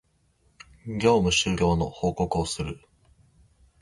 [0.87, 2.79] 業務終了の報告をする